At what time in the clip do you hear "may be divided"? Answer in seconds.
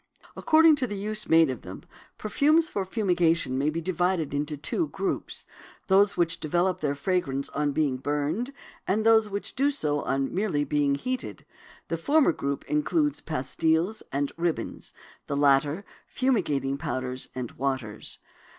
3.55-4.33